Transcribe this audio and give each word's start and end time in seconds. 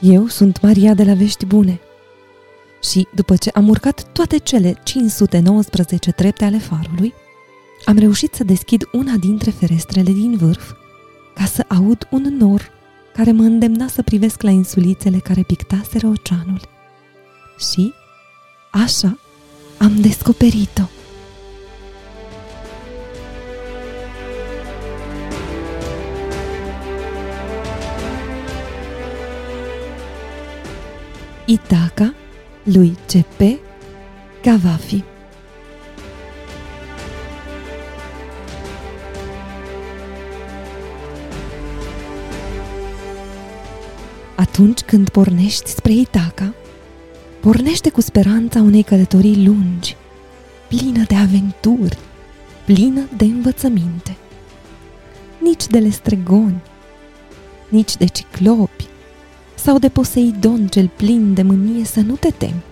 Eu 0.00 0.26
sunt 0.26 0.60
Maria 0.60 0.94
de 0.94 1.04
la 1.04 1.14
Vești 1.14 1.46
Bune 1.46 1.80
și 2.82 3.08
după 3.14 3.36
ce 3.36 3.50
am 3.54 3.68
urcat 3.68 4.12
toate 4.12 4.38
cele 4.38 4.74
519 4.84 6.12
trepte 6.12 6.44
ale 6.44 6.58
farului, 6.58 7.14
am 7.84 7.98
reușit 7.98 8.34
să 8.34 8.44
deschid 8.44 8.88
una 8.92 9.12
dintre 9.16 9.50
ferestrele 9.50 10.12
din 10.12 10.36
vârf 10.36 10.72
ca 11.34 11.44
să 11.44 11.64
aud 11.68 12.08
un 12.10 12.22
nor 12.22 12.70
care 13.14 13.32
mă 13.32 13.42
îndemna 13.42 13.86
să 13.86 14.02
privesc 14.02 14.42
la 14.42 14.50
insulițele 14.50 15.18
care 15.18 15.42
pictaseră 15.42 16.06
oceanul. 16.06 16.60
Și, 17.72 17.92
așa, 18.70 19.18
am 19.78 20.00
descoperit-o. 20.00 20.99
Itaca 31.50 32.14
lui 32.62 32.96
C.P. 33.06 33.42
Cavafi 34.42 35.04
Atunci 44.34 44.80
când 44.80 45.08
pornești 45.08 45.70
spre 45.70 45.92
Itaca, 45.92 46.54
pornește 47.40 47.90
cu 47.90 48.00
speranța 48.00 48.60
unei 48.60 48.82
călătorii 48.82 49.46
lungi, 49.46 49.96
plină 50.68 51.04
de 51.06 51.14
aventuri, 51.14 51.98
plină 52.64 53.08
de 53.16 53.24
învățăminte. 53.24 54.16
Nici 55.38 55.66
de 55.66 55.78
lestregoni, 55.78 56.62
nici 57.68 57.96
de 57.96 58.06
ciclopi, 58.06 58.89
sau 59.62 59.78
de 59.78 59.88
Poseidon 59.88 60.66
cel 60.66 60.90
plin 60.96 61.34
de 61.34 61.42
mânie 61.42 61.84
să 61.84 62.00
nu 62.00 62.14
te 62.14 62.30
temi, 62.30 62.62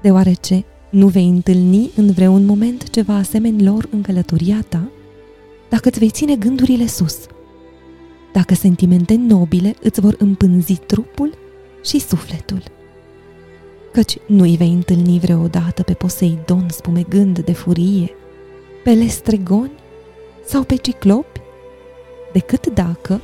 deoarece 0.00 0.64
nu 0.90 1.06
vei 1.06 1.28
întâlni 1.28 1.90
în 1.96 2.10
vreun 2.12 2.44
moment 2.44 2.90
ceva 2.90 3.14
asemeni 3.14 3.64
lor 3.64 3.88
în 3.90 4.02
călătoria 4.02 4.64
ta, 4.68 4.90
dacă 5.68 5.88
îți 5.88 5.98
vei 5.98 6.10
ține 6.10 6.36
gândurile 6.36 6.86
sus, 6.86 7.18
dacă 8.32 8.54
sentimente 8.54 9.14
nobile 9.14 9.74
îți 9.82 10.00
vor 10.00 10.14
împânzi 10.18 10.74
trupul 10.74 11.34
și 11.84 11.98
sufletul. 11.98 12.62
Căci 13.92 14.18
nu 14.26 14.42
îi 14.42 14.56
vei 14.56 14.72
întâlni 14.72 15.18
vreodată 15.18 15.82
pe 15.82 15.92
Poseidon 15.92 16.66
spumegând 16.70 17.40
de 17.40 17.52
furie, 17.52 18.10
pe 18.84 18.90
lestregoni 18.90 19.72
sau 20.44 20.62
pe 20.62 20.76
ciclopi, 20.76 21.40
decât 22.32 22.66
dacă 22.66 23.20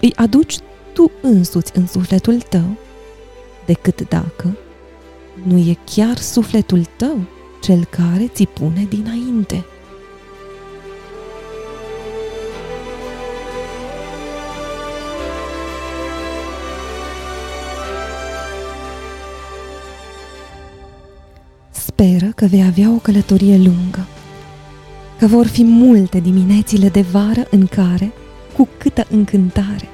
îi 0.00 0.12
aduci 0.16 0.56
tu 0.92 1.10
însuți 1.22 1.72
în 1.74 1.86
sufletul 1.86 2.40
tău, 2.40 2.76
decât 3.66 4.08
dacă 4.08 4.56
nu 5.42 5.58
e 5.58 5.76
chiar 5.94 6.16
sufletul 6.16 6.84
tău 6.96 7.18
cel 7.62 7.84
care 7.84 8.28
ți 8.28 8.46
pune 8.46 8.86
dinainte. 8.88 9.64
Speră 21.70 22.32
că 22.34 22.46
vei 22.46 22.64
avea 22.64 22.90
o 22.90 22.96
călătorie 22.96 23.56
lungă, 23.56 24.06
că 25.18 25.26
vor 25.26 25.46
fi 25.46 25.64
multe 25.64 26.20
diminețile 26.20 26.88
de 26.88 27.00
vară 27.00 27.46
în 27.50 27.66
care, 27.66 28.12
cu 28.56 28.68
câtă 28.78 29.06
încântare, 29.10 29.88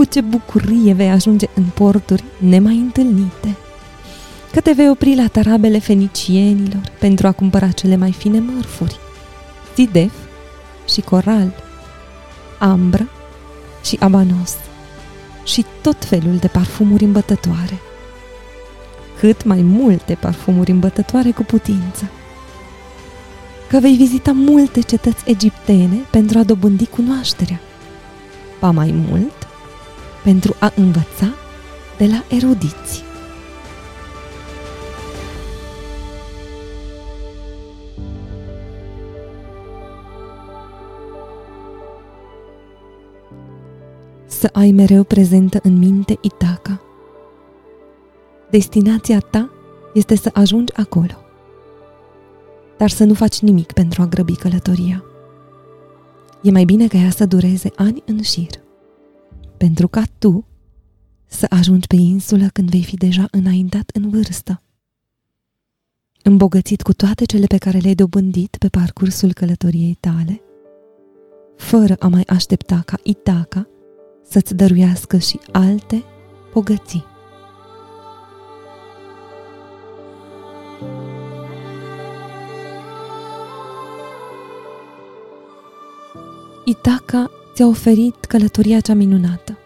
cu 0.00 0.06
ce 0.06 0.20
bucurie 0.20 0.92
vei 0.92 1.10
ajunge 1.10 1.46
în 1.54 1.64
porturi 1.74 2.24
nemai 2.38 2.76
întâlnite. 2.76 3.56
Că 4.52 4.60
te 4.60 4.72
vei 4.72 4.88
opri 4.88 5.14
la 5.14 5.26
tarabele 5.26 5.78
fenicienilor 5.78 6.92
pentru 6.98 7.26
a 7.26 7.32
cumpăra 7.32 7.70
cele 7.70 7.96
mai 7.96 8.12
fine 8.12 8.38
mărfuri, 8.38 8.98
zidef 9.74 10.12
și 10.88 11.00
coral, 11.00 11.54
ambră 12.58 13.08
și 13.84 13.96
abanos 14.00 14.56
și 15.44 15.64
tot 15.82 16.04
felul 16.04 16.36
de 16.36 16.46
parfumuri 16.46 17.04
îmbătătoare. 17.04 17.80
Cât 19.18 19.44
mai 19.44 19.62
multe 19.62 20.14
parfumuri 20.14 20.70
îmbătătoare 20.70 21.30
cu 21.30 21.42
putință. 21.42 22.10
Că 23.68 23.78
vei 23.78 23.94
vizita 23.94 24.32
multe 24.32 24.80
cetăți 24.80 25.30
egiptene 25.30 25.96
pentru 26.10 26.38
a 26.38 26.42
dobândi 26.42 26.86
cunoașterea. 26.86 27.60
Pa 28.58 28.70
mai 28.70 28.94
mult, 29.08 29.39
pentru 30.24 30.56
a 30.58 30.72
învăța 30.76 31.34
de 31.98 32.06
la 32.06 32.24
erudiți. 32.36 33.04
Să 44.26 44.50
ai 44.52 44.72
mereu 44.72 45.04
prezentă 45.04 45.58
în 45.62 45.78
minte 45.78 46.18
Itaca. 46.20 46.80
Destinația 48.50 49.18
ta 49.18 49.50
este 49.94 50.16
să 50.16 50.30
ajungi 50.32 50.72
acolo, 50.76 51.14
dar 52.76 52.88
să 52.88 53.04
nu 53.04 53.14
faci 53.14 53.38
nimic 53.38 53.72
pentru 53.72 54.02
a 54.02 54.06
grăbi 54.06 54.36
călătoria. 54.36 55.04
E 56.42 56.50
mai 56.50 56.64
bine 56.64 56.86
ca 56.86 56.98
ea 56.98 57.10
să 57.10 57.26
dureze 57.26 57.72
ani 57.76 58.02
în 58.06 58.22
șir 58.22 58.68
pentru 59.64 59.88
ca 59.88 60.02
tu 60.18 60.44
să 61.26 61.46
ajungi 61.48 61.86
pe 61.86 61.96
insulă 61.96 62.48
când 62.52 62.70
vei 62.70 62.82
fi 62.82 62.96
deja 62.96 63.28
înaintat 63.30 63.90
în 63.92 64.10
vârstă. 64.10 64.62
Îmbogățit 66.22 66.82
cu 66.82 66.92
toate 66.92 67.24
cele 67.24 67.46
pe 67.46 67.58
care 67.58 67.78
le-ai 67.78 67.94
dobândit 67.94 68.56
pe 68.58 68.68
parcursul 68.68 69.32
călătoriei 69.32 69.96
tale, 70.00 70.40
fără 71.56 71.96
a 71.98 72.08
mai 72.08 72.22
aștepta 72.22 72.82
ca 72.86 72.98
Itaca 73.02 73.68
să-ți 74.28 74.54
dăruiască 74.54 75.18
și 75.18 75.40
alte 75.52 76.04
bogății. 76.52 77.04
Itaca 86.64 87.30
ți-a 87.54 87.66
oferit 87.66 88.24
călătoria 88.24 88.80
cea 88.80 88.94
minunată. 88.94 89.58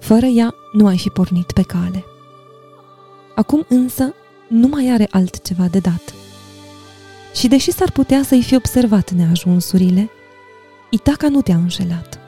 Fără 0.00 0.26
ea 0.26 0.54
nu 0.72 0.86
ai 0.86 0.98
fi 0.98 1.08
pornit 1.08 1.52
pe 1.52 1.62
cale. 1.62 2.04
Acum 3.34 3.64
însă 3.68 4.14
nu 4.48 4.68
mai 4.68 4.90
are 4.90 5.08
altceva 5.10 5.66
de 5.66 5.78
dat. 5.78 6.14
Și 7.34 7.48
deși 7.48 7.70
s-ar 7.70 7.90
putea 7.90 8.22
să-i 8.22 8.42
fi 8.42 8.54
observat 8.54 9.10
neajunsurile, 9.10 10.10
Itaca 10.90 11.28
nu 11.28 11.42
te-a 11.42 11.56
înșelat. 11.56 12.18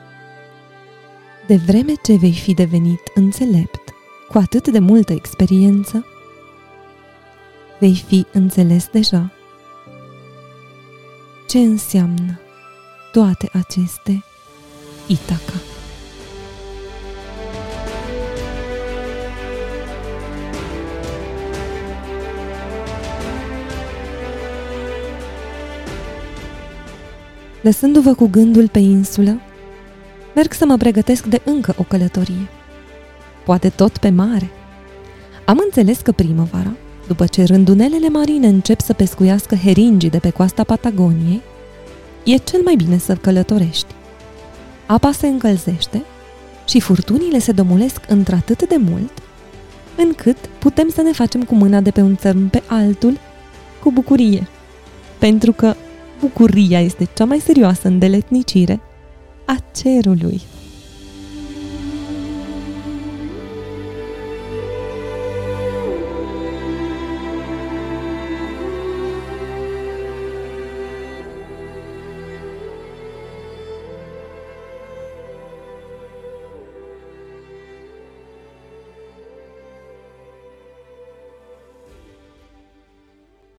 De 1.47 1.55
vreme 1.55 1.93
ce 2.03 2.15
vei 2.15 2.33
fi 2.33 2.53
devenit 2.53 3.01
înțelept, 3.15 3.93
cu 4.29 4.37
atât 4.37 4.67
de 4.67 4.79
multă 4.79 5.13
experiență, 5.13 6.05
vei 7.79 8.03
fi 8.07 8.25
înțeles 8.31 8.87
deja 8.91 9.31
ce 11.47 11.57
înseamnă 11.59 12.39
toate 13.11 13.49
aceste 13.53 14.23
Itaca. 15.07 15.53
Lăsându-vă 27.61 28.13
cu 28.13 28.27
gândul 28.27 28.67
pe 28.67 28.79
insulă, 28.79 29.39
merg 30.35 30.53
să 30.53 30.65
mă 30.65 30.77
pregătesc 30.77 31.25
de 31.25 31.41
încă 31.43 31.73
o 31.77 31.83
călătorie. 31.83 32.49
Poate 33.45 33.69
tot 33.69 33.97
pe 33.97 34.09
mare. 34.09 34.49
Am 35.45 35.61
înțeles 35.63 35.99
că 35.99 36.11
primăvara, 36.11 36.71
după 37.07 37.25
ce 37.25 37.43
rândunelele 37.43 38.09
marine 38.09 38.47
încep 38.47 38.79
să 38.79 38.93
pescuiască 38.93 39.55
heringii 39.55 40.09
de 40.09 40.19
pe 40.19 40.29
coasta 40.29 40.63
Patagoniei, 40.63 41.41
e 42.23 42.35
cel 42.35 42.61
mai 42.63 42.75
bine 42.75 42.97
să 42.97 43.15
călătorești 43.15 43.84
apa 44.85 45.11
se 45.11 45.27
încălzește 45.27 46.03
și 46.67 46.79
furtunile 46.79 47.39
se 47.39 47.51
domolesc 47.51 48.01
într-atât 48.07 48.67
de 48.67 48.75
mult, 48.77 49.11
încât 49.97 50.37
putem 50.59 50.89
să 50.89 51.01
ne 51.01 51.11
facem 51.11 51.43
cu 51.43 51.55
mâna 51.55 51.81
de 51.81 51.91
pe 51.91 52.01
un 52.01 52.15
țărm 52.15 52.49
pe 52.49 52.63
altul 52.67 53.17
cu 53.83 53.91
bucurie. 53.91 54.47
Pentru 55.17 55.51
că 55.51 55.75
bucuria 56.19 56.81
este 56.81 57.07
cea 57.15 57.25
mai 57.25 57.39
serioasă 57.39 57.87
îndeletnicire 57.87 58.81
a 59.45 59.55
cerului. 59.75 60.41